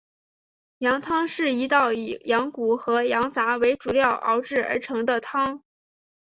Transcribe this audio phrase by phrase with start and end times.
[0.79, 5.61] 羊汤是一道以羊骨和羊杂为主料熬制而成的汤。